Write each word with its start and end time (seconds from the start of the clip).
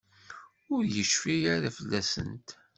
Ur 0.73 0.83
yecfi 0.95 1.35
ara 1.55 1.69
fell-asent. 1.77 2.47